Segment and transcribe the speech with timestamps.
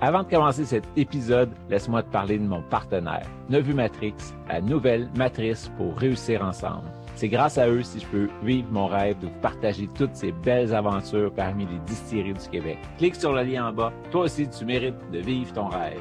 [0.00, 4.14] Avant de commencer cet épisode, laisse-moi te parler de mon partenaire, Nevu Matrix,
[4.46, 6.88] la nouvelle matrice pour réussir ensemble.
[7.16, 10.30] C'est grâce à eux si je peux vivre mon rêve de vous partager toutes ces
[10.30, 12.78] belles aventures parmi les distilleries du Québec.
[12.96, 13.92] Clique sur le lien en bas.
[14.12, 16.00] Toi aussi, tu mérites de vivre ton rêve.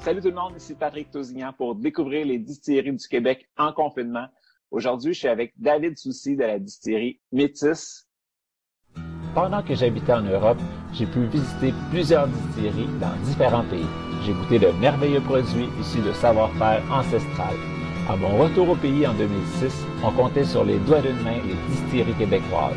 [0.00, 4.26] Salut tout le monde, ici Patrick Tousignan pour découvrir les distilleries du Québec en confinement.
[4.70, 8.06] Aujourd'hui, je suis avec David Soucy de la distillerie Métis.
[9.34, 10.58] Pendant que j'habitais en Europe,
[10.92, 13.86] j'ai pu visiter plusieurs distilleries dans différents pays.
[14.26, 17.54] J'ai goûté de merveilleux produits issus de savoir-faire ancestral.
[18.10, 19.72] À mon retour au pays en 2006,
[20.04, 22.74] on comptait sur les doigts d'une main les distilleries québécoises.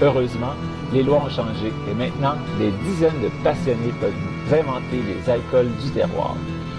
[0.00, 0.54] Heureusement,
[0.92, 5.90] les lois ont changé et maintenant, des dizaines de passionnés peuvent inventer les alcools du
[5.90, 6.36] terroir.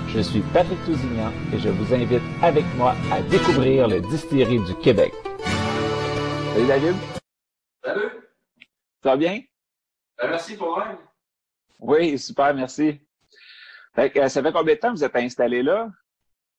[0.07, 4.75] Je suis Patrick Tousignan et je vous invite avec moi à découvrir le distillerie du
[4.75, 5.13] Québec.
[6.53, 6.95] Salut David.
[9.01, 9.41] Ça va bien?
[10.17, 10.97] Ben, merci pour l'aide.
[11.79, 12.99] Oui, super, merci.
[13.95, 15.89] Fait que, euh, ça fait combien de temps que vous êtes installé là?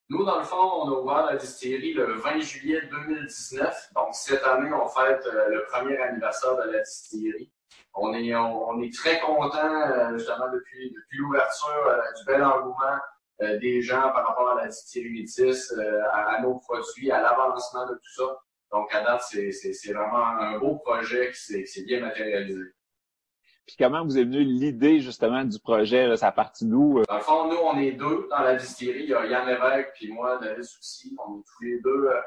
[0.08, 3.90] Nous, dans le fond, on a ouvert la distillerie le 20 juillet 2019.
[3.94, 7.52] Donc, cette année, on fête euh, le premier anniversaire de la distillerie.
[7.94, 12.98] On est, on, est très content, euh, justement, depuis, depuis l'ouverture, du bel engouement
[13.40, 15.72] des gens par rapport à la distillerie Métis,
[16.12, 18.38] à, à, nos produits, à l'avancement de tout ça.
[18.72, 22.62] Donc, à date, c'est vraiment un beau projet qui s'est bien matérialisé.
[23.66, 26.08] Puis comment vous est venue l'idée justement du projet?
[26.08, 26.98] Là, ça partie d'où?
[26.98, 27.04] Euh?
[27.08, 29.04] Dans le fond, nous, on est deux dans la distillerie.
[29.04, 31.16] Il y a Yann Lévesque puis moi, David Soucy.
[31.24, 32.20] On est tous les deux euh,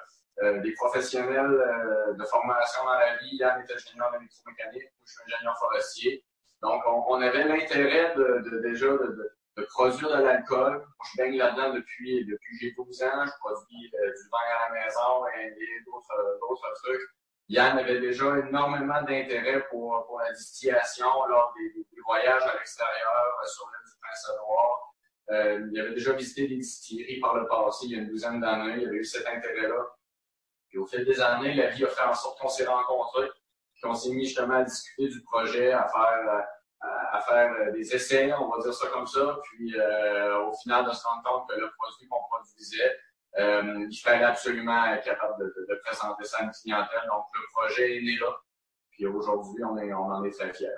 [0.44, 3.35] euh des professionnels euh, de formation dans la vie.
[3.35, 6.23] Yann est ingénieur de mécanique, moi je suis ingénieur forestier.
[6.61, 10.86] Donc, on, on avait l'intérêt de, de, déjà de, de produire de l'alcool.
[11.12, 13.26] Je baigne là-dedans depuis, depuis j'ai 12 ans.
[13.26, 17.02] Je produis euh, du vin à la maison et d'autres, d'autres trucs.
[17.50, 23.40] Yann avait déjà énormément d'intérêt pour, pour la distillation lors des, des voyages à l'extérieur
[23.44, 24.94] euh, sur l'île du Prince-Édouard.
[25.31, 28.40] Euh, il avait déjà visité des distilleries par le passé, il y a une douzaine
[28.40, 28.81] d'années.
[28.81, 29.96] Il avait eu cet intérêt-là.
[30.70, 33.30] Puis au fil des années, la vie a fait en sorte qu'on s'est rencontrés,
[33.81, 36.47] qu'on s'est mis justement à discuter du projet, à faire
[37.13, 40.85] à, faire euh, des essais, on va dire ça comme ça, puis euh, au final
[40.85, 42.97] de se rendre compte que le produit qu'on produisait,
[43.40, 47.07] euh, il fallait absolument être capable de, présenter ça à une clientèle.
[47.07, 48.35] Donc le projet est né là,
[48.91, 50.69] puis aujourd'hui on, en est très fiers.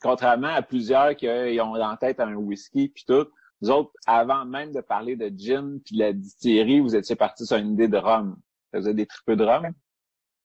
[0.00, 1.28] Contrairement à plusieurs qui
[1.60, 3.26] ont en tête un whisky puis tout,
[3.60, 7.46] vous autres, avant même de parler de gin puis de la distillerie, vous étiez partis
[7.46, 8.36] sur une idée de rhum.
[8.72, 9.72] Vous avez des tripes de rhum?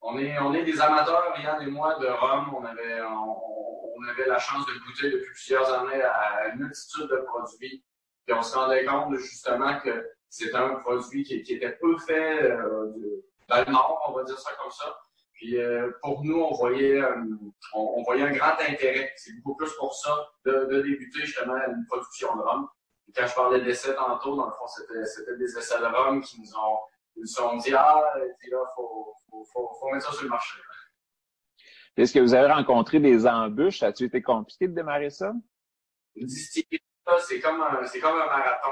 [0.02, 2.54] On est, on est des amateurs, Yann et moi, de rhum.
[2.56, 7.18] On avait, on, avait la chance de goûter depuis plusieurs années à une multitude de
[7.26, 7.84] produits.
[8.26, 12.94] Puis on se rendait compte justement que c'était un produit qui, était peu fait euh,
[13.48, 14.98] dans le Nord, on va dire ça comme ça.
[15.34, 17.16] Puis euh, pour nous, on voyait, euh,
[17.74, 19.14] on, voyait un grand intérêt.
[19.18, 22.68] C'est beaucoup plus pour ça de, débuter justement une production de rhum.
[23.16, 26.56] Quand je parlais d'essais tantôt, dans le fond, c'était des essais de rhum qui nous
[26.56, 26.80] ont,
[27.42, 28.14] ont dit ah,
[28.44, 30.60] il là, faut, faut, faut, faut mettre ça sur le marché.
[31.98, 33.80] Est-ce que vous avez rencontré des embûches?
[33.80, 35.34] Ça a-tu été compliqué de démarrer ça?
[36.28, 38.72] c'est comme un, c'est comme un marathon.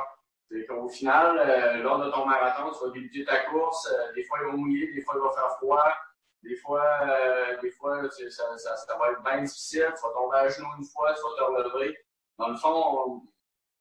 [0.49, 3.91] C'est qu'au final, euh, lors de ton marathon, tu vas débuter ta course.
[3.91, 5.91] Euh, des fois, il va mouiller, des fois, il va faire froid.
[6.43, 9.91] Des fois, euh, des fois ça, ça, ça, va être bien difficile.
[9.95, 11.97] Tu vas tomber à genoux une fois, tu vas te relever.
[12.37, 13.23] Dans le fond,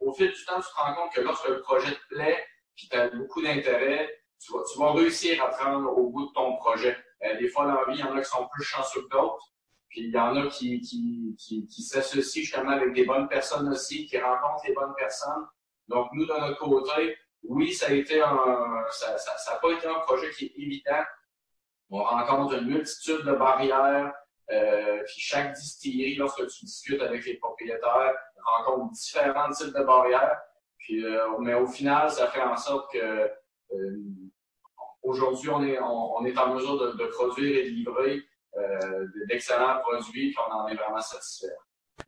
[0.00, 2.88] au fil du temps, tu te rends compte que lorsque le projet te plaît, puis
[2.88, 6.96] tu as beaucoup d'intérêt, tu vas, réussir à prendre au bout de ton projet.
[7.24, 9.08] Euh, des fois, dans la vie, il y en a qui sont plus chanceux que
[9.08, 9.52] d'autres.
[9.88, 14.06] Puis il y en a qui, qui, qui, s'associent justement avec des bonnes personnes aussi,
[14.06, 15.46] qui rencontrent les bonnes personnes.
[15.88, 20.00] Donc, nous, de notre côté, oui, ça a été un, ça, ça, pas été un
[20.00, 21.04] projet qui est évident.
[21.90, 24.12] On rencontre une multitude de barrières.
[24.50, 28.14] Euh, puis chaque distillerie, lorsque tu discutes avec les propriétaires,
[28.44, 30.40] rencontre différents types de barrières.
[30.78, 33.30] Puis, euh, mais au final, ça fait en sorte que
[35.04, 38.22] aujourd'hui, on est, on, est en mesure de, de produire et de livrer
[38.56, 41.54] euh, d'excellents produits, puis on en est vraiment satisfait.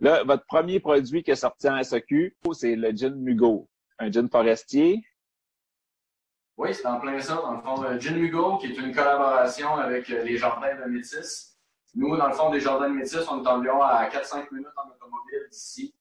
[0.01, 4.29] Là, votre premier produit qui est sorti en SAQ, c'est le gin Mugo, un gin
[4.29, 5.03] forestier.
[6.57, 7.35] Oui, c'est en plein ça.
[7.35, 11.59] Dans le fond, le gin Mugo, qui est une collaboration avec les Jardins de Métis.
[11.95, 14.91] Nous, dans le fond, des Jardins de Métis, on est environ à 4-5 minutes en
[14.91, 15.96] automobile d'ici.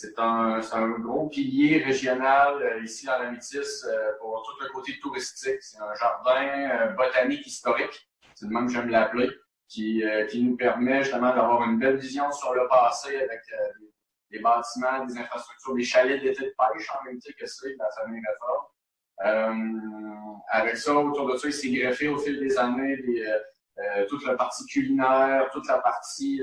[0.00, 4.98] C'est un, gros pilier régional euh, ici dans la Métis euh, pour tout le côté
[4.98, 5.60] touristique.
[5.60, 8.10] C'est un jardin botanique historique.
[8.34, 9.28] C'est le même que j'aime l'appeler
[9.70, 13.86] qui, euh, nous permet justement d'avoir une belle vision sur le passé avec euh,
[14.30, 17.88] des, bâtiments, des infrastructures, des chalets d'été de pêche en même temps que c'est la
[17.96, 18.66] famille Réforme.
[19.22, 22.98] Euh, avec ça, autour de ça, il s'est greffé au fil des années
[23.78, 26.42] euh, toute la partie culinaire, toute la partie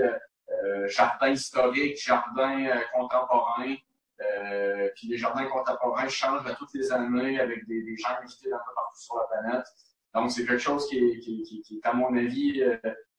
[0.88, 3.76] jardin historique, jardin contemporain.
[4.96, 8.58] puis les jardins contemporains changent à toutes les années avec des, des gens invités d'un
[8.58, 9.66] peu partout sur la planète.
[10.14, 12.64] Donc, c'est quelque chose qui est, qui, qui, qui est, à mon avis,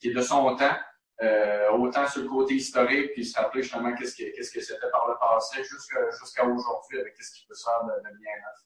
[0.01, 0.77] qui est de son temps.
[1.21, 4.89] Euh, autant sur le côté historique, puis se rappeler justement qu'est-ce que qu'est-ce que c'était
[4.93, 8.61] par le passé jusqu'à aujourd'hui avec ce qui peut se faire de, de bien neuf.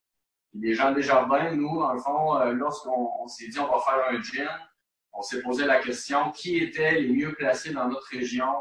[0.53, 4.07] les gens des jardins, nous, dans le fond, euh, lorsqu'on s'est dit on va faire
[4.07, 4.51] un gym,
[5.13, 8.53] on s'est posé la question qui étaient les mieux placés dans notre région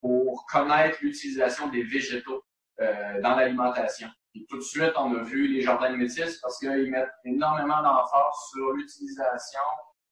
[0.00, 2.44] pour connaître l'utilisation des végétaux
[2.80, 4.08] euh, dans l'alimentation?
[4.48, 8.34] Tout de suite, on a vu les jardins de métis parce qu'ils mettent énormément d'emphase
[8.52, 9.60] sur l'utilisation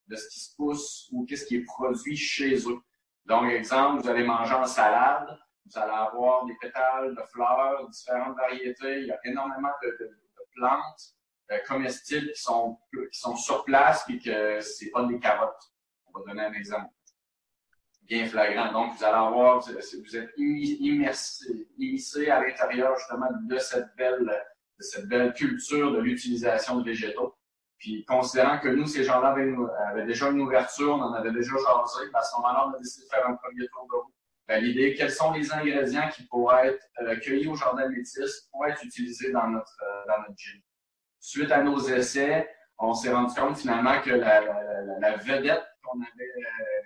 [0.08, 2.80] de ce qui se pousse ou qu'est-ce qui est produit chez eux.
[3.26, 5.28] Donc, exemple, vous allez manger en salade,
[5.64, 9.00] vous allez avoir des pétales de fleurs, différentes variétés.
[9.02, 11.14] Il y a énormément de, de, de plantes
[11.52, 15.72] euh, comestibles qui sont, qui sont sur place et que c'est pas des carottes.
[16.24, 16.90] Donner un exemple
[18.06, 18.72] bien flagrant.
[18.72, 24.30] Donc, vous allez avoir, vous êtes immiscé à l'intérieur justement de cette belle,
[24.78, 27.34] cette belle culture de l'utilisation de végétaux.
[27.78, 29.36] Puis, considérant que nous, ces gens-là
[29.90, 32.78] avaient, déjà une ouverture, on en avait déjà jasé, ben, à ce moment-là, on a
[32.78, 34.12] décidé de faire un premier tour de roue.
[34.48, 38.82] Ben, L'idée, quels sont les ingrédients qui pourraient être cueillis au jardin métis pour être
[38.82, 39.76] utilisés dans notre,
[40.06, 40.60] dans notre gin.
[41.20, 42.48] Suite à nos essais,
[42.78, 46.82] on s'est rendu compte finalement que la vedette qu'on avait, euh,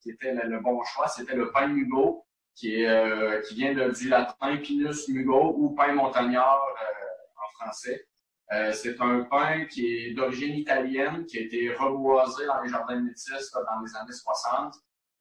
[0.00, 2.24] qui était le, bon choix, c'était le pain mugo,
[2.54, 6.62] qui, euh, qui vient de, du latin pinus mugo ou pain montagnard
[7.36, 8.06] en français.
[8.52, 12.96] Euh, c'est un pain qui est d'origine italienne, qui a été reboisé dans les jardins
[12.96, 14.74] de métis dans les années 60,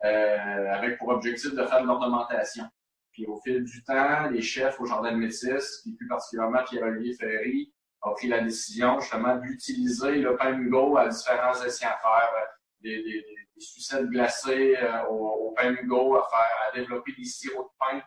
[0.03, 2.65] euh, avec pour objectif de faire de l'ornementation.
[3.11, 7.15] Puis au fil du temps, les chefs au jardin de métis, puis plus particulièrement Pierre-Olivier
[7.15, 12.31] Ferry, ont pris la décision justement d'utiliser le pain mugo à différents essais à faire,
[12.35, 12.45] euh,
[12.83, 13.25] des, des,
[13.55, 18.01] des sucettes glacées euh, au, pain mugo, à faire, à développer des sirops de pain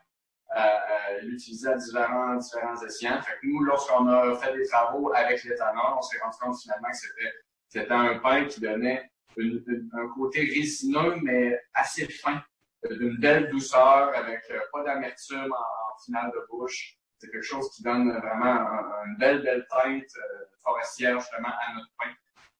[0.50, 2.76] à, l'utiliser à différents, différents.
[2.76, 6.96] Fait nous, lorsqu'on a fait des travaux avec l'éthanol, on s'est rendu compte finalement que
[6.96, 7.32] c'était,
[7.69, 12.43] c'était un pain qui donnait un côté résineux, mais assez fin,
[12.90, 16.96] d'une belle douceur, avec euh, pas d'amertume en, finale de bouche.
[17.19, 18.69] C'est quelque chose qui donne vraiment
[19.06, 22.12] une belle, belle teinte euh, forestière justement à notre pain.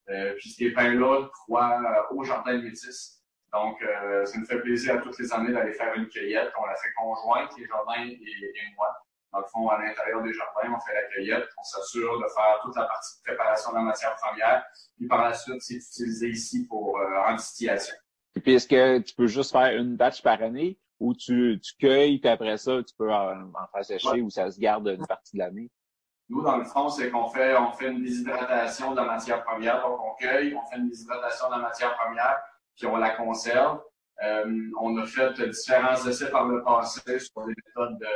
[0.09, 3.23] Euh, puis ces pains-là croient au jardin de métis.
[3.53, 6.53] Donc, euh, ça nous fait plaisir à toutes les années d'aller faire une cueillette.
[6.61, 8.89] On la fait conjointe, les jardins et, et moi.
[9.33, 11.49] Dans le fond, à l'intérieur des jardins, on fait la cueillette.
[11.59, 14.65] On s'assure de faire toute la partie de préparation de la matière première.
[14.97, 17.97] Puis par la suite, c'est utilisé ici pour euh, en distillation.
[18.35, 21.75] Et puis, est-ce que tu peux juste faire une batch par année ou tu, tu
[21.79, 25.37] cueilles, puis après ça, tu peux en, faire sécher ou ça se garde une partie
[25.37, 25.71] de l'année?
[26.29, 29.81] Nous, dans le fond, c'est qu'on fait, on fait une déshydratation de la matière première.
[29.81, 32.37] Donc, on cueille, on fait une déshydratation de la matière première
[32.77, 33.81] puis on la conserve.
[34.23, 38.07] Euh, on a fait différents essais par le passé sur des méthodes de,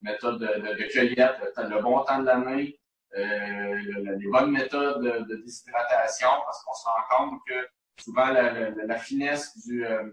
[0.00, 2.78] méthodes de, de, cueillette, le, bon temps de l'année,
[3.16, 3.74] euh,
[4.18, 7.68] les bonnes méthodes de, déshydratation, parce qu'on se rend compte que
[8.02, 10.04] souvent la, la, la finesse du euh,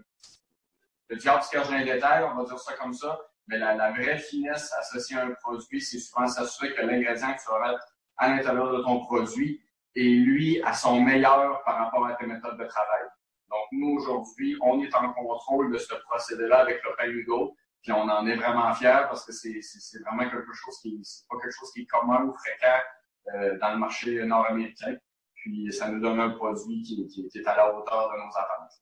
[1.08, 3.18] le diable on va dire ça comme ça,
[3.50, 7.50] mais la, vraie finesse associée à un produit, c'est souvent s'assurer que l'ingrédient que tu
[7.50, 7.84] vas mettre
[8.16, 9.60] à l'intérieur de ton produit
[9.96, 13.02] est lui à son meilleur par rapport à tes méthodes de travail.
[13.50, 17.90] Donc, nous, aujourd'hui, on est en contrôle de ce procédé-là avec le pain Hugo, puis
[17.90, 21.54] on en est vraiment fiers parce que c'est vraiment quelque chose qui c'est pas quelque
[21.58, 22.80] chose qui est commun ou fréquent
[23.34, 24.94] euh, dans le marché nord-américain.
[25.34, 28.79] Puis, ça nous donne un produit qui, qui, est à la hauteur de nos attentes.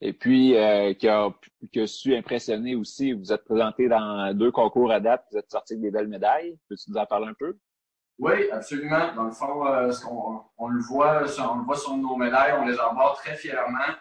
[0.00, 1.30] Et puis, euh, qui, a,
[1.72, 5.50] qui a su impressionner aussi, vous êtes présenté dans deux concours à date, vous êtes
[5.50, 6.58] sorti avec des belles médailles.
[6.68, 7.56] Peux-tu nous en parler un peu?
[8.18, 9.14] Oui, absolument.
[9.14, 12.66] Dans le fond, euh, on, on, le voit, on le voit sur nos médailles, on
[12.66, 13.94] les embarque très fièrement.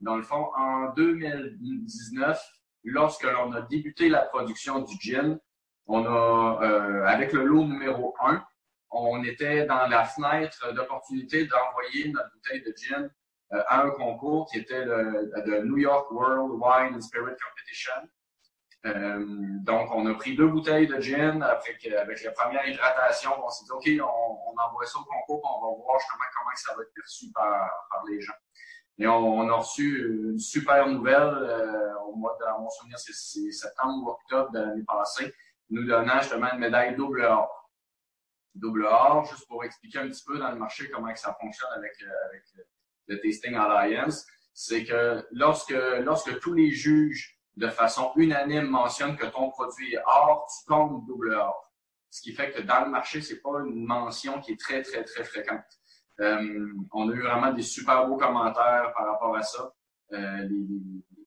[0.00, 2.40] Dans le fond, en 2019,
[2.84, 5.38] lorsque l'on a débuté la production du gin,
[5.86, 8.44] on a, euh, avec le lot numéro 1,
[8.92, 13.10] on était dans la fenêtre d'opportunité d'envoyer notre bouteille de gin
[13.50, 18.08] à un concours qui était le, New York World Wine and Spirit Competition.
[18.86, 19.24] Euh,
[19.60, 23.30] donc, on a pris deux bouteilles de gin avec, avec la première hydratation.
[23.44, 26.74] On s'est dit, OK, on, envoie ça au concours, on va voir justement comment ça
[26.74, 28.34] va être perçu par, les gens.
[28.98, 33.50] Et on, a reçu une super nouvelle euh, au mois de, à mon souvenir, c'est
[33.52, 35.34] septembre ou octobre de l'année passée,
[35.70, 37.70] nous donnant justement une médaille double or.
[38.54, 41.92] Double or, juste pour expliquer un petit peu dans le marché comment ça fonctionne avec,
[42.02, 42.42] avec
[43.10, 49.26] le Tasting Alliance, c'est que lorsque, lorsque tous les juges de façon unanime mentionne que
[49.26, 51.72] ton produit est or, tu comptes double or.
[52.08, 55.04] Ce qui fait que dans le marché, c'est pas une mention qui est très, très,
[55.04, 55.64] très fréquente.
[56.20, 59.72] Euh, on a eu vraiment des super beaux commentaires par rapport à ça.
[60.12, 60.48] Euh,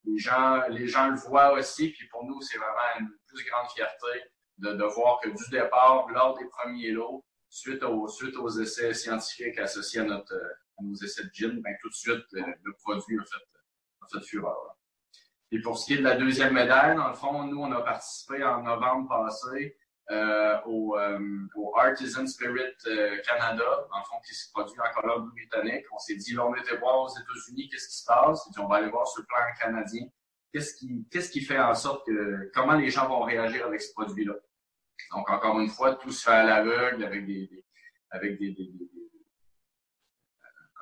[0.05, 1.89] les, gens, les gens le voient aussi.
[1.89, 4.23] Puis pour nous, c'est vraiment une plus grande fierté
[4.57, 10.01] de, de voir que du départ, lors des premiers lots, suite aux, essais scientifiques associés
[10.01, 10.33] à, notre,
[10.81, 13.45] nos essais de gin, ben, tout de suite, le, produit a fait,
[14.01, 14.77] a fait fureur.
[15.51, 17.81] Et pour ce qui est de la deuxième médaille, dans le fond, nous, on a
[17.81, 19.77] participé en novembre passé
[20.11, 24.99] euh, au, euh, au, Artisan Spirit euh, Canada, dans le fond, qui se produit en
[24.99, 25.85] Colombie-Britannique.
[25.93, 28.49] On s'est dit, là, on était voir aux États-Unis, qu'est-ce qui se passe?
[28.57, 30.07] On va aller voir sur le plan canadien.
[30.51, 33.93] Qu'est-ce qui, qu'est-ce qui fait en sorte que, comment les gens vont réagir avec ce
[33.93, 34.33] produit-là?
[35.11, 37.65] Donc, encore une fois, tout se fait à l'aveugle avec des,
[38.09, 38.55] avec des,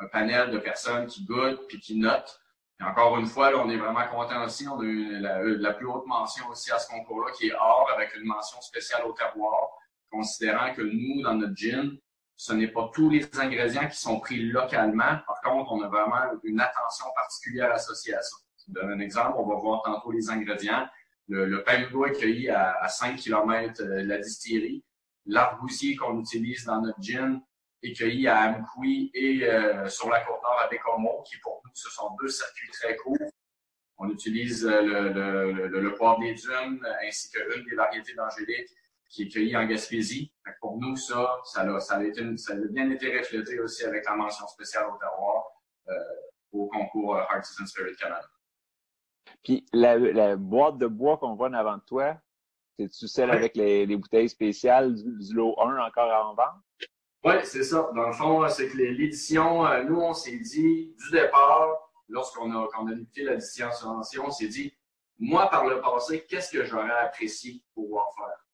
[0.02, 2.40] un panel de personnes qui goûtent puis qui notent.
[2.80, 4.68] Et encore une fois, là, on est vraiment content aussi.
[4.68, 8.16] On a eu la, plus haute mention aussi à ce concours-là, qui est or, avec
[8.16, 9.70] une mention spéciale au terroir,
[10.10, 11.98] considérant que nous, dans notre gin,
[12.36, 15.20] ce n'est pas tous les ingrédients qui sont pris localement.
[15.28, 18.36] Par contre, on a vraiment une attention particulière associée à ça.
[18.68, 19.36] Je donne un exemple.
[19.38, 20.88] On va voir tantôt les ingrédients.
[21.28, 24.84] Le, le pain est cueilli à, à 5 km de la distillerie.
[25.28, 27.42] L'argousier qu'on utilise dans notre gin
[27.84, 31.72] est cueilli à Amkoui et euh, sur la côte nord à Bécomo, qui pour nous,
[31.74, 33.18] ce sont deux circuits très courts.
[33.98, 38.70] On utilise euh, le, le, le, poivre des dunes ainsi qu'une des variétés d'angélique
[39.10, 40.32] qui est cueillie en Gaspésie.
[40.60, 44.06] pour nous, ça, ça a, ça, a été, ça a bien été reflété aussi avec
[44.06, 45.44] la mention spéciale au terroir
[45.90, 45.94] euh,
[46.54, 48.28] au concours Artisan Spirit Canada.
[49.44, 52.18] Puis la, la boîte de bois qu'on voit en avant de toi,
[52.78, 56.64] c'est-tu celle avec les, les, bouteilles spéciales du, du, lot 1 encore en vente?
[57.24, 57.90] Oui, c'est ça.
[57.96, 62.68] Dans le fond, c'est que l'édition, euh, nous, on s'est dit, du départ, lorsqu'on a,
[62.74, 64.74] quand a débuté l'édition on s'est dit,
[65.20, 68.46] moi, par le passé, qu'est-ce que j'aurais apprécié pouvoir faire?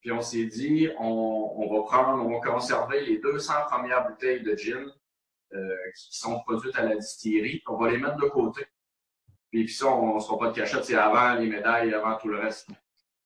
[0.00, 4.42] Puis on s'est dit, on, on, va prendre, on va conserver les 200 premières bouteilles
[4.42, 4.90] de gin
[5.52, 8.66] euh, qui sont produites à la distillerie, on va les mettre de côté.
[9.50, 12.16] Puis, puis ça, on ne se fera pas de cachette, c'est avant les médailles, avant
[12.16, 12.70] tout le reste.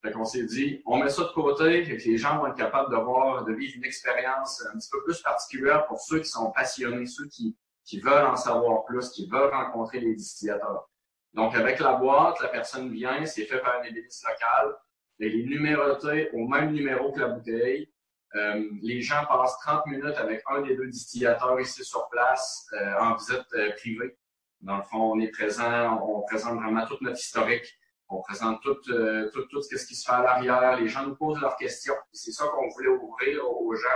[0.03, 2.57] Fait qu'on s'est dit, on met ça de côté, et que les gens vont être
[2.57, 6.29] capables de voir, de vivre une expérience un petit peu plus particulière pour ceux qui
[6.29, 10.89] sont passionnés, ceux qui, qui veulent en savoir plus, qui veulent rencontrer les distillateurs.
[11.35, 14.77] Donc, avec la boîte, la personne vient, c'est fait par un ébéniste local,
[15.21, 17.93] elle est numérotée au même numéro que la bouteille.
[18.35, 23.01] Euh, les gens passent 30 minutes avec un des deux distillateurs ici sur place euh,
[23.01, 24.17] en visite euh, privée.
[24.61, 27.67] Dans le fond, on est présent, on présente vraiment toute notre historique
[28.09, 30.81] on présente tout, euh, tout, tout, ce qui se fait à l'arrière.
[30.81, 31.95] Les gens nous posent leurs questions.
[32.13, 33.89] C'est ça qu'on voulait ouvrir aux gens,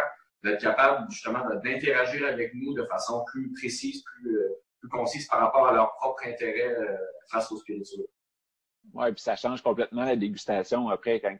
[0.45, 5.40] d'être capable justement d'interagir avec nous de façon plus précise, plus, euh, plus concise par
[5.40, 6.97] rapport à leur propre intérêt euh,
[7.31, 8.07] face aux spiritueux.
[8.92, 11.38] Oui, puis ça change complètement la dégustation après quand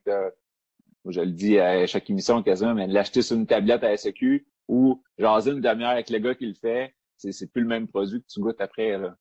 [1.07, 5.02] je le dis à chaque émission quasiment, mais l'acheter sur une tablette à SEQ ou
[5.19, 8.26] jaser une demi-heure avec le gars qui le fait, c'est plus le même produit que
[8.29, 8.97] tu goûtes après.
[8.97, 9.17] Là.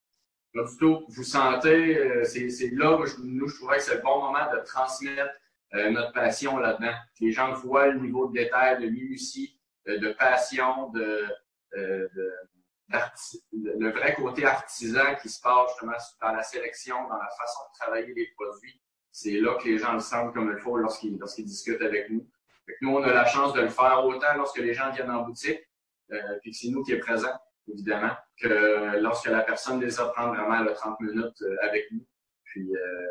[0.53, 4.01] Là, plutôt, vous sentez, euh, c'est là où je, nous, je trouvais que c'est le
[4.01, 5.31] bon moment de transmettre
[5.73, 6.93] euh, notre passion là-dedans.
[7.21, 11.25] Les gens voient le niveau de détail, de minutie, de, de passion, de,
[11.77, 12.33] euh, de,
[13.53, 17.79] le vrai côté artisan qui se passe justement dans la sélection, dans la façon de
[17.79, 18.81] travailler les produits.
[19.11, 22.27] C'est là que les gens le sentent comme il faut lorsqu'ils lorsqu'ils discutent avec nous.
[22.81, 25.61] nous, on a la chance de le faire autant lorsque les gens viennent en boutique,
[26.11, 27.33] euh, puis que c'est nous qui est présent
[27.73, 32.05] évidemment, que lorsque la personne désire prendre vraiment le 30 minutes euh, avec nous.
[32.43, 33.07] Puis, euh,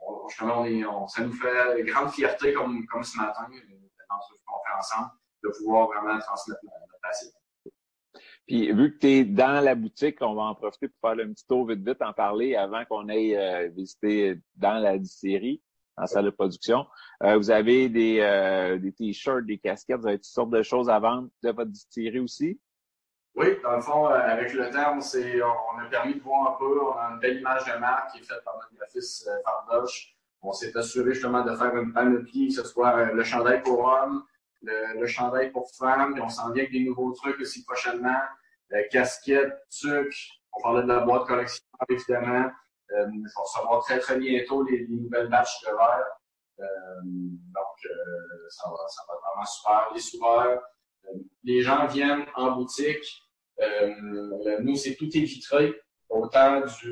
[0.00, 3.76] on, on, ça nous fait grande fierté, comme, comme ce matin, euh,
[4.08, 5.10] dans ce qu'on fait ensemble,
[5.44, 7.30] de pouvoir vraiment transmettre notre, passion.
[8.46, 11.32] Puis, vu que tu es dans la boutique, on va en profiter pour faire un
[11.32, 15.62] petit tour vite vite, en parler avant qu'on aille euh, visiter dans la distillerie,
[15.96, 16.86] en salle de production.
[17.22, 20.88] Euh, vous avez des, euh, des t-shirts, des casquettes, vous avez toutes sortes de choses
[20.88, 22.60] à vendre de votre distillerie aussi?
[23.36, 26.82] Oui, dans le fond, euh, avec le temps, on, a permis de voir un peu,
[26.82, 30.16] on a une belle image de marque qui est faite par notre graphiste euh, Fardoche.
[30.42, 33.84] On s'est assuré justement de faire une panoplie, que ce soit euh, le chandail pour
[33.84, 34.24] hommes,
[34.62, 38.20] le, chandail pour femmes, puis on s'en vient avec des nouveaux trucs aussi prochainement.
[38.90, 40.16] casquettes, sucre,
[40.52, 42.50] on parlait de la boîte collection, évidemment.
[42.92, 46.04] Euh, on va recevoir très très bientôt les, nouvelles batches de verre.
[46.58, 47.90] donc,
[48.48, 49.88] ça, va, ça va vraiment super.
[49.94, 50.60] Les souverains,
[51.44, 53.22] les gens viennent en boutique.
[53.60, 55.74] Euh, nous, c'est tout est vitré.
[56.08, 56.90] Autant, que tu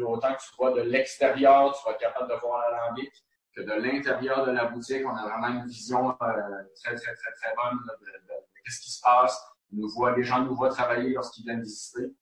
[0.57, 3.11] vois de l'extérieur, tu vas être capable de voir l'alambic,
[3.55, 6.35] que de l'intérieur de la boutique, on a vraiment une vision euh,
[6.77, 9.41] très, très, très, très bonne de, ce qui se passe.
[9.73, 12.15] Nous les gens nous voient travailler lorsqu'ils viennent visiter.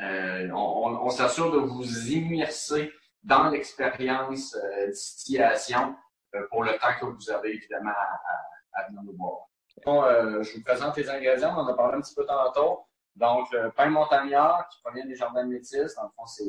[0.00, 2.92] Euh, on, s'assure de vous immerser
[3.24, 5.96] dans l'expérience euh, distillation
[6.34, 9.48] euh, pour le temps que vous avez évidemment à, à venir nous voir.
[9.86, 12.80] Euh, je vous présente les ingrédients, on en a parlé un petit peu tantôt.
[13.16, 16.44] Donc, le pain montagnard qui provient des jardins de métis, dans le fond, c'est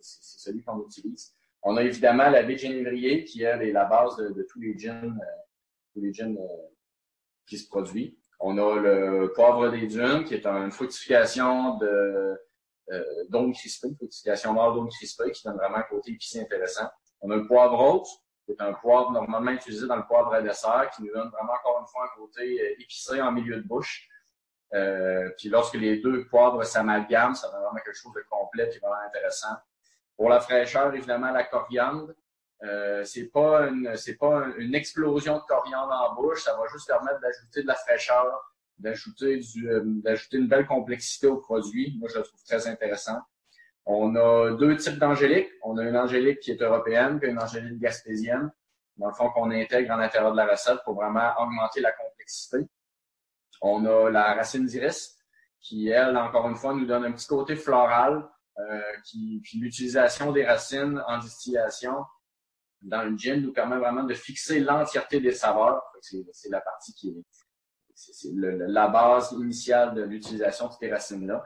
[0.00, 1.34] celui qu'on utilise.
[1.62, 5.04] On a évidemment la baie de génévrier qui, est la base de, tous les gins,
[5.04, 5.24] euh,
[5.92, 6.68] tous les gins euh,
[7.46, 8.14] qui se produisent.
[8.40, 12.36] On a le poivre des dunes qui est une fructification de
[13.28, 16.88] d'onde crispée, fructification mort d'onde crispée qui donne vraiment un côté épicé intéressant.
[17.20, 18.08] On a le poivre rose
[18.48, 21.52] qui est un poivre normalement utilisé dans le poivre à dessert qui nous donne vraiment
[21.52, 24.08] encore une fois un côté euh, épicé en milieu de bouche.
[24.72, 28.78] Euh, puis lorsque les deux poivres s'amalgament, ça donne vraiment quelque chose de complet et
[28.78, 29.54] vraiment intéressant.
[30.16, 32.12] Pour la fraîcheur, évidemment, la coriandre.
[32.64, 34.18] Euh, c'est pas une c'est
[34.72, 38.26] explosion de coriandre en bouche, ça va juste permettre d'ajouter de la fraîcheur,
[38.78, 41.96] d'ajouter euh, d'ajouter une belle complexité au produit.
[42.00, 43.20] Moi, je le trouve très intéressant.
[43.90, 45.48] On a deux types d'angélique.
[45.62, 48.52] On a une angélique qui est européenne, puis une angélique gaspésienne.
[48.98, 52.58] Dans le fond, qu'on intègre en l'intérieur de la recette pour vraiment augmenter la complexité.
[53.62, 55.16] On a la racine d'iris,
[55.60, 58.28] qui, elle, encore une fois, nous donne un petit côté floral,
[58.58, 62.04] euh, qui, puis l'utilisation des racines en distillation
[62.82, 65.82] dans le gin nous permet vraiment de fixer l'entièreté des saveurs.
[66.02, 67.24] C'est la partie qui est,
[67.94, 71.42] c'est la base initiale de l'utilisation de ces racines-là.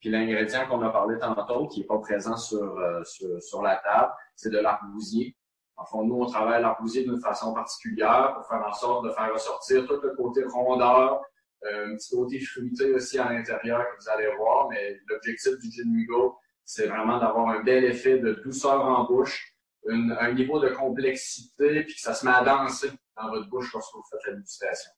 [0.00, 3.76] Puis l'ingrédient qu'on a parlé tantôt, qui n'est pas présent sur, euh, sur, sur, la
[3.76, 5.36] table, c'est de l'argousier.
[5.76, 9.32] En fond, nous, on travaille l'argousier d'une façon particulière pour faire en sorte de faire
[9.32, 11.22] ressortir tout le côté rondeur,
[11.64, 14.68] euh, un petit côté fruité aussi à l'intérieur que vous allez voir.
[14.68, 19.54] Mais l'objectif du gin Mugo, c'est vraiment d'avoir un bel effet de douceur en bouche,
[19.88, 23.94] un niveau de complexité, puis que ça se met à danser dans votre bouche lorsque
[23.94, 24.90] vous faites la dégustation.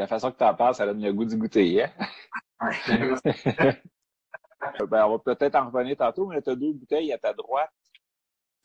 [0.00, 1.90] La façon que tu en parles, ça donne le goût du goûter, hein?
[4.88, 7.68] ben, on va peut-être en revenir tantôt, mais tu as deux bouteilles à ta droite.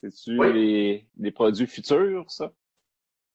[0.00, 2.50] C'est-tu les, les, produits futurs, ça?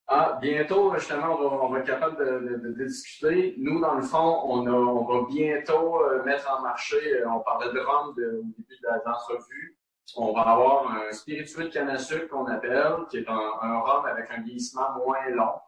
[0.08, 3.54] Ah, bientôt, justement, on va, on va être capable de, de, de, discuter.
[3.60, 7.42] Nous, dans le fond, on, a, on va bientôt euh, mettre en marché, euh, on
[7.42, 9.78] parlait de rhum au début de l'entrevue.
[10.18, 13.80] On va avoir un spiritueux de canne à sucre qu'on appelle, qui est un, un
[13.80, 15.60] rhum avec un vieillissement moins long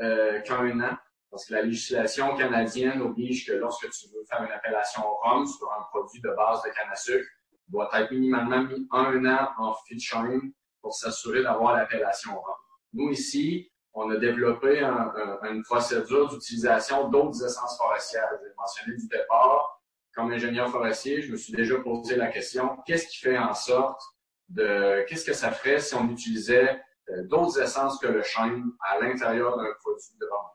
[0.00, 0.96] euh, qu'un an.
[1.30, 5.70] Parce que la législation canadienne oblige que lorsque tu veux faire une appellation rhum sur
[5.72, 7.28] un produit de base de canne à sucre,
[7.68, 10.40] il doit être minimalement mis un an en fût chain
[10.80, 12.54] pour s'assurer d'avoir l'appellation rhum.
[12.94, 18.28] Nous, ici, on a développé une procédure d'utilisation d'autres essences forestières.
[18.40, 19.82] Je l'ai mentionné du départ.
[20.14, 24.00] Comme ingénieur forestier, je me suis déjà posé la question, qu'est-ce qui fait en sorte
[24.48, 28.98] de, qu'est-ce que ça ferait si on utilisait euh, d'autres essences que le chêne à
[28.98, 30.52] l'intérieur d'un produit de vente?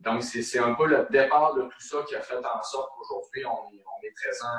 [0.00, 3.44] Donc, c'est un peu le départ de tout ça qui a fait en sorte qu'aujourd'hui,
[3.46, 3.70] on,
[4.02, 4.52] est présent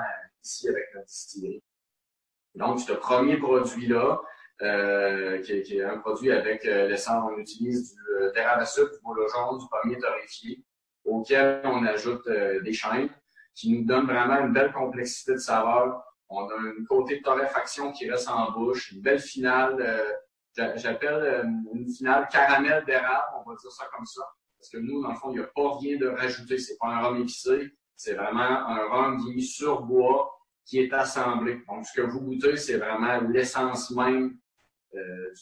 [0.43, 1.63] ici avec notre distillerie.
[2.55, 4.21] Donc, ce premier produit-là,
[4.61, 8.91] euh, qui, est un produit avec euh, l'essence, on utilise du euh, d'érable à sucre,
[8.91, 10.63] du bouleau jaune, du pommier torréfié,
[11.03, 13.09] auquel on ajoute des chaînes,
[13.53, 16.01] qui nous donne vraiment une belle complexité de saveur.
[16.29, 20.17] On a un côté de torréfaction qui reste en bouche, une belle finale,
[20.55, 24.23] j'appelle une finale caramel d'érable, on va dire ça comme ça.
[24.65, 26.57] Parce que nous, dans le fond, il n'y a pas rien de rajouté.
[26.57, 27.71] C'est pas un rhum épicé.
[27.95, 31.61] C'est vraiment un rhum qui est mis sur bois, qui est assemblé.
[31.67, 34.35] Donc, ce que vous goûtez, c'est vraiment l'essence même
[34.95, 35.33] euh,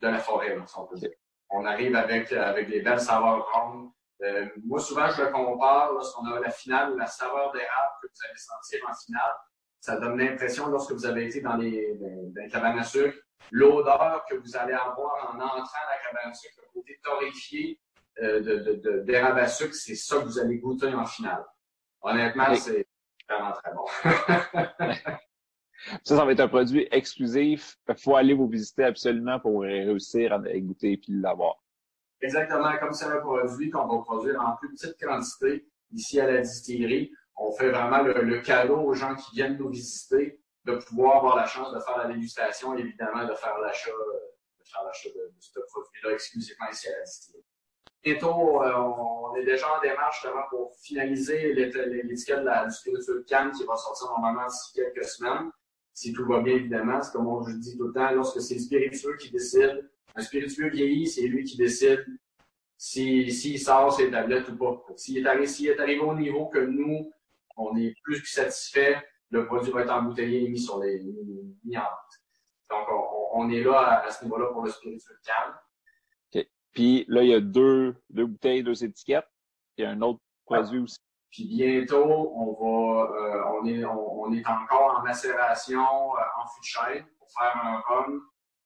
[0.00, 1.10] de la forêt, si on peut dire.
[1.50, 3.90] On arrive avec, avec des belles saveurs rondes.
[4.22, 8.20] Euh, moi, souvent, je le compare lorsqu'on a la finale, la saveur d'érable que vous
[8.26, 9.32] allez sentir en finale.
[9.78, 13.18] Ça donne l'impression, lorsque vous avez été dans les, dans les cabanes à sucre,
[13.50, 17.78] l'odeur que vous allez avoir en entrant à la cabane à sucre, le côté torréfié,
[18.22, 21.44] euh, de, d'érable à sucre, c'est ça que vous allez goûter en finale.
[22.02, 22.86] Honnêtement, c'est
[23.28, 23.86] vraiment très bon.
[26.04, 27.76] ça, ça va être un produit exclusif.
[27.88, 31.62] Il faut aller vous visiter absolument pour réussir à goûter et puis l'avoir.
[32.20, 32.76] Exactement.
[32.78, 37.10] Comme c'est un produit qu'on va produire en plus petite quantité ici à la distillerie,
[37.36, 41.46] on fait vraiment le, cadeau aux gens qui viennent nous visiter de pouvoir avoir la
[41.46, 45.40] chance de faire la dégustation et évidemment de faire l'achat de, faire l'achat de, de
[45.40, 47.49] ce produit-là exclusivement ici à la distillerie.
[48.02, 53.64] Bientôt, euh, on est déjà en démarche justement pour finaliser l'étiquette du spiritueux Cannes qui
[53.64, 55.50] va sortir normalement d'ici quelques semaines.
[55.92, 57.02] Si tout va bien, évidemment.
[57.02, 60.70] C'est comme je dis tout le temps, lorsque c'est le spiritueux qui décide, un spiritueux
[60.70, 62.04] vieilli, c'est lui qui décide
[62.78, 64.82] s'il si, sort ses tablettes ou pas.
[64.96, 67.12] S'il est, arrivé, est arrivé au niveau que nous,
[67.58, 68.96] on est plus que satisfait,
[69.28, 71.02] le produit va être embouteillé et mis sur les
[71.64, 72.20] mis en vente.
[72.70, 72.88] Donc,
[73.34, 75.54] on, est là à, ce niveau-là pour le spiritueux Cannes.
[76.72, 79.28] Puis là, il y a deux, deux bouteilles, deux étiquettes.
[79.76, 80.98] Il y a un autre produit aussi.
[81.30, 86.60] Puis bientôt, on va, euh, on est, on, est encore en macération euh, en fût
[86.60, 88.22] de chêne pour faire un rhum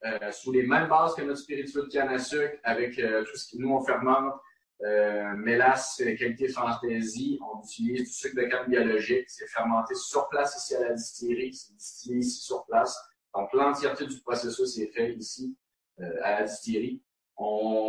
[0.07, 3.49] euh, sous les mêmes bases que notre spiritueux de canne à sucre avec tout ce
[3.49, 4.35] qui nous on fermente
[4.83, 10.57] Euh, mélasse, qualité fantaisie, on utilise du sucre de canne biologique, c'est fermenté sur place
[10.57, 12.95] ici à la distillerie, c'est distillé ici sur place.
[13.35, 15.57] Donc l'entièreté du processus est fait ici
[16.23, 17.01] à la distillerie.
[17.37, 17.84] On,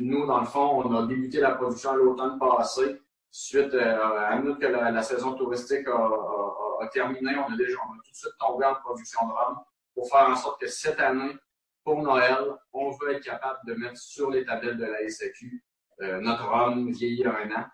[0.00, 3.00] nous, dans le fond, on a débuté la production l'automne passé.
[3.30, 8.16] Suite euh, à minute que la, saison touristique a, terminé, on a déjà tout de
[8.16, 9.58] suite tombé en production de rhum
[9.94, 11.36] pour faire en sorte que cette année,
[11.84, 12.38] pour Noël,
[12.72, 15.62] on veut être capable de mettre sur les tablettes de la SAQ
[16.02, 17.64] euh, notre rhum vieilli un an.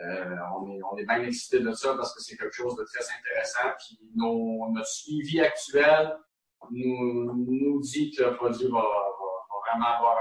[0.00, 2.84] Euh, on, est, on est bien excité de ça parce que c'est quelque chose de
[2.84, 3.68] très intéressant.
[3.78, 6.16] Puis notre suivi actuel
[6.70, 8.82] nous, nous dit que le produit va,
[9.66, 10.18] vraiment avoir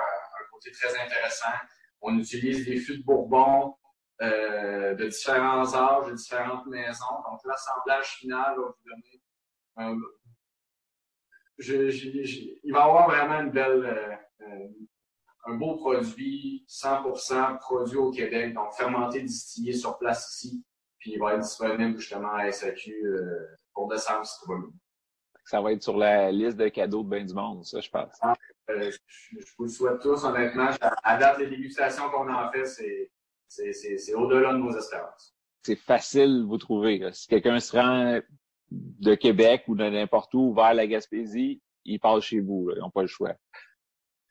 [0.63, 1.54] côté très intéressant.
[2.02, 3.76] On utilise des fûts de Bourbon
[4.21, 7.21] euh, de différents âges, de différentes maisons.
[7.30, 9.21] Donc l'assemblage final va vous donner
[9.78, 9.97] un,
[11.63, 14.67] il va y avoir vraiment une belle, euh, euh,
[15.45, 20.63] un beau produit 100% produit au Québec, donc fermenté, distillé sur place ici,
[20.97, 24.69] puis il va être disponible justement à SAQ euh, pour décembre si va bien.
[25.45, 28.13] Ça va être sur la liste de cadeaux de bien du monde, ça, je pense.
[28.21, 28.34] Ah,
[28.80, 28.98] je,
[29.58, 30.70] vous le souhaite tous, honnêtement.
[31.04, 32.66] À date, les dégustations qu'on en fait,
[33.48, 35.36] c'est au-delà de nos espérances.
[35.64, 37.10] C'est facile, vous trouver.
[37.14, 38.20] Si quelqu'un se rend
[38.72, 42.72] de Québec ou de n'importe où vers la Gaspésie, ils passent chez vous.
[42.76, 43.34] Ils n'ont pas le choix.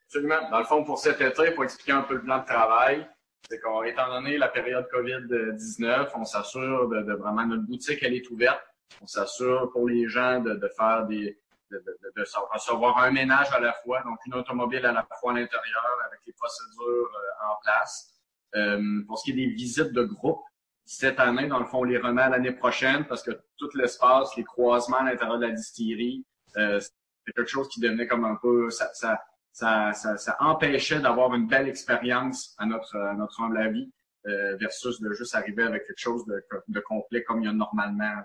[0.05, 0.49] Absolument.
[0.49, 3.07] Dans le fond, pour cet été, pour expliquer un peu le plan de travail,
[3.49, 8.29] c'est qu'on, étant donné la période COVID-19, on s'assure de, vraiment notre boutique, elle est
[8.29, 8.61] ouverte.
[9.01, 11.39] On s'assure pour les gens de, faire des,
[11.71, 15.97] de, recevoir un ménage à la fois, donc une automobile à la fois à l'intérieur
[16.05, 18.09] avec les procédures euh, en place.
[18.55, 20.41] Euh, pour ce qui est des visites de groupe,
[20.85, 24.43] cette année, dans le fond, on les remet l'année prochaine parce que tout l'espace, les
[24.43, 26.25] croisements à l'intérieur de la distillerie,
[26.57, 29.21] euh, c'est quelque chose qui devenait comme un peu, ça, ça,
[29.53, 33.91] ça, ça, empêchait d'avoir une belle expérience à notre, à notre humble avis
[34.27, 37.53] euh, versus de juste arriver avec quelque chose de, de complet comme il y a
[37.53, 38.23] normalement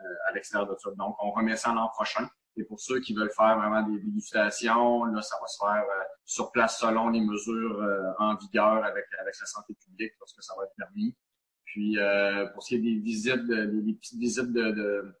[0.00, 0.90] euh, à l'extérieur de ça.
[0.96, 2.28] Donc, on remet ça l'an prochain.
[2.56, 5.84] Et pour ceux qui veulent faire vraiment des dégustations, là, ça va se faire
[6.24, 7.82] sur place selon les mesures
[8.18, 11.14] en vigueur avec, avec la santé publique lorsque ça va être permis.
[11.76, 15.14] Puis euh, pour ce qui est des visites, des, petites visites de, de,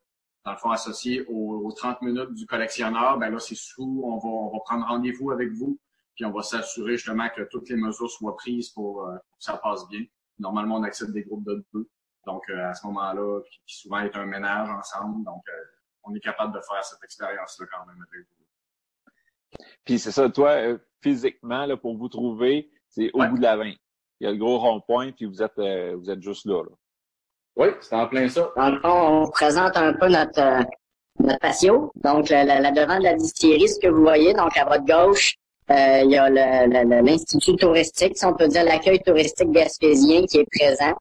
[0.44, 4.28] dans le fond associées aux, 30 minutes du collectionneur, ben là c'est sous, on va,
[4.28, 5.78] on va prendre rendez-vous avec vous,
[6.14, 9.58] puis on va s'assurer justement que toutes les mesures soient prises pour, euh, que ça
[9.58, 10.02] passe bien.
[10.38, 11.90] Normalement, on accepte des groupes de deux.
[12.24, 15.42] Donc euh, à ce moment-là, qui, souvent est un ménage ensemble, donc
[16.06, 19.58] on est capable de faire cette expérience-là quand même avec vous.
[19.84, 23.72] Puis c'est ça, toi, physiquement, là, pour vous trouver, c'est au bout de la 20
[24.20, 26.74] il y a le gros rond-point, puis vous êtes, euh, vous êtes juste là, là.
[27.56, 28.50] Oui, c'est en plein ça.
[28.56, 30.62] Dans le fond, on présente un peu notre, euh,
[31.20, 31.90] notre patio.
[31.96, 35.34] Donc, la, la, devant de la distillerie, ce que vous voyez, donc à votre gauche,
[35.70, 40.46] euh, il y a l'Institut touristique, si on peut dire l'accueil touristique gaspésien qui est
[40.50, 40.94] présent.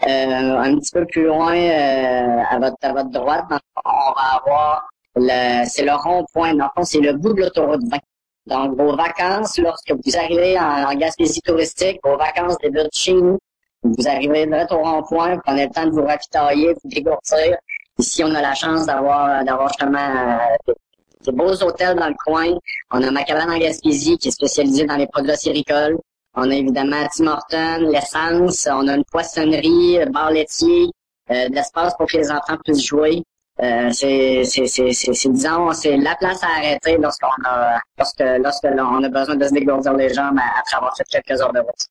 [0.00, 5.84] Un petit peu plus loin, à, votre, à votre droite, on va avoir le, c'est
[5.84, 6.54] le rond-point.
[6.54, 7.98] Dans le fond, c'est le bout de l'autoroute 20.
[8.46, 13.38] Donc, vos vacances, lorsque vous arrivez en, Gaspésie touristique, vos vacances débutent chez nous.
[13.82, 17.56] Vous arrivez direct au rond-point, vous prenez le temps de vous ravitailler, vous dégourdir.
[17.98, 19.98] Ici, on a la chance d'avoir d'avoir justement
[20.68, 20.72] euh,
[21.24, 22.54] des beaux hôtels dans le coin.
[22.90, 25.98] On a ma cabane en Gaspésie qui est spécialisée dans les produits acéricoles.
[26.36, 28.68] On a évidemment Tim Horton, l'essence.
[28.70, 30.90] On a une poissonnerie, bar laitier,
[31.30, 33.22] euh, de l'espace pour que les enfants puissent jouer.
[33.62, 38.64] Euh, c'est, c'est, c'est, c'est, disons, c'est la place à arrêter lorsqu'on a, lorsque, lorsque
[38.64, 41.86] on a besoin de se dégourdir les jambes après avoir fait quelques heures de route.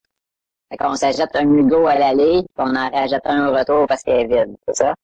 [0.70, 4.02] Fait qu'on s'achète un Hugo à l'aller, puis on en rachète un au retour parce
[4.02, 4.94] qu'elle est vide, c'est ça?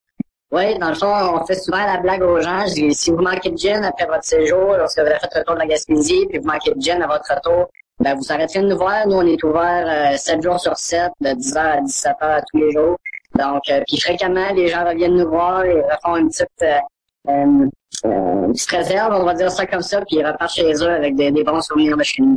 [0.53, 2.67] Oui, dans le fond, on fait souvent la blague aux gens.
[2.67, 5.45] Je dis, si vous manquez de gin après votre séjour, lorsque vous avez fait le
[5.45, 7.71] tour de la Gaspésie, puis vous manquez de gin à votre retour,
[8.03, 9.07] ben vous arrêtez de nous voir.
[9.07, 12.73] Nous, on est ouvert euh, 7 jours sur 7, de 10h à 17h tous les
[12.73, 12.97] jours.
[13.35, 17.69] Donc, euh, puis fréquemment, les gens reviennent nous voir et refont une petite, euh,
[18.05, 21.31] euh, réserve, on va dire ça comme ça, puis ils repartent chez eux avec des,
[21.45, 22.37] bons souvenirs de chez nous.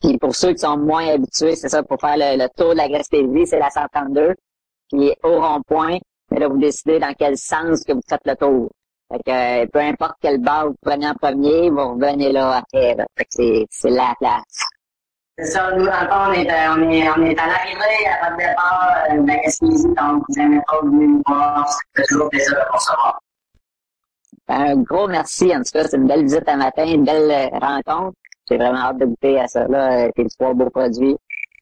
[0.00, 2.88] Puis pour ceux qui sont moins habitués, c'est ça, pour faire le, tour de la
[2.88, 4.34] Gaspésie, c'est la 132,
[4.92, 5.98] est au rond-point.
[6.30, 8.70] Là, vous décidez dans quel sens que vous faites le tour.
[9.10, 12.96] Fait que peu importe quel bar vous prenez en premier, vous revenez là après.
[13.16, 14.64] Fait que c'est la place.
[15.38, 18.06] C'est ça, nous, dans le fond, on est, euh, on est, on est à l'arrivée,
[18.06, 22.06] à votre départ euh, de la Gaspésie, donc vous n'avez pas venu nous voir, c'est
[22.06, 23.20] toujours plaisir de recevoir.
[24.48, 27.58] Un gros merci, en tout cas, c'est une belle visite à matin, une belle euh,
[27.58, 28.16] rencontre.
[28.48, 31.16] J'ai vraiment hâte de goûter à ça, là, tes trois beaux produits.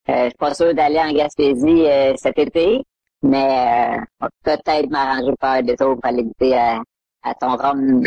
[0.08, 2.82] Euh, je suis pas sûr d'aller en Gaspésie cet été,
[3.22, 6.80] mais euh, peut-être m'arranger pour faire des tours pour aller goûter à,
[7.22, 8.02] à ton rhum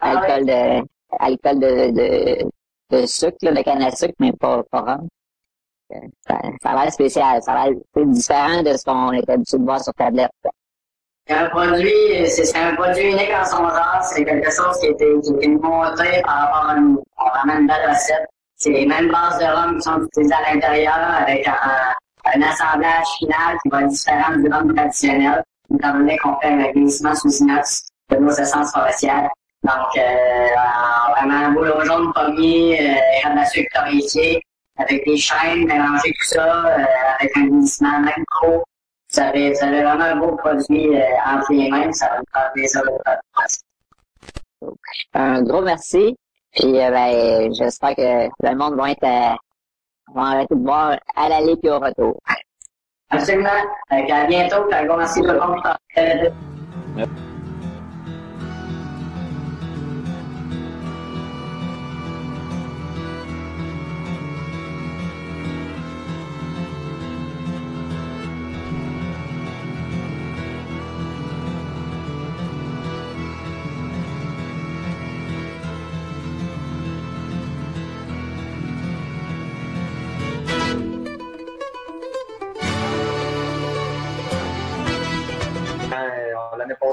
[0.00, 0.82] à l'alcool de,
[1.18, 2.50] à de, de,
[2.90, 5.08] de sucre, là, de canne à sucre, mais pas, pas rhum.
[6.26, 7.42] ça, ça a spécial.
[7.42, 10.30] Ça a l'air différent de ce qu'on est habitué de voir sur tablette.
[11.26, 14.02] C'est un produit, c'est un produit unique en son genre.
[14.02, 17.90] C'est quelque chose qui été, qui été monté par rapport à une, vraiment une belle
[17.90, 18.26] recette.
[18.56, 21.94] C'est les mêmes bases de rhum qui sont utilisées à l'intérieur avec un,
[22.34, 25.42] un assemblage final qui va être différent du rhum traditionnel,
[25.72, 29.28] étant donné qu'on fait un glissement sous inox de nos essences forestières.
[29.62, 30.46] Donc, euh,
[31.16, 34.42] vraiment un boulot jaune pommier, euh, de la sucre torréfié,
[34.78, 36.84] avec des chaînes, mélanger tout ça, euh,
[37.18, 38.64] avec un glissement même trop.
[39.12, 42.24] Vous avez, vous avez vraiment un beau produit euh, entre les mains, ça va me
[42.32, 42.90] faire plaisir de
[44.60, 44.74] vous
[45.14, 46.16] Un gros merci.
[46.52, 49.34] Puis euh, ben, j'espère que le monde va être euh,
[50.14, 52.20] va arrêter de boire à l'aller puis au retour.
[53.10, 53.50] Absolument.
[53.90, 54.72] Donc, à bientôt.
[54.72, 55.60] Un gros merci tout le monde.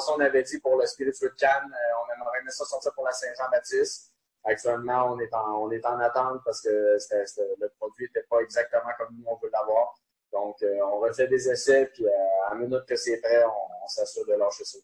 [0.09, 3.11] On avait dit pour le Spirit Fruit Can, euh, on aimerait ça sortir pour la
[3.11, 4.13] Saint-Jean-Baptiste.
[4.43, 8.91] Actuellement, on est en, on est en attente parce que le produit n'était pas exactement
[8.97, 9.95] comme nous, on veut l'avoir.
[10.31, 13.87] Donc, euh, on refait des essais, puis euh, à minute que c'est prêt, on, on
[13.87, 14.77] s'assure de lâcher ça.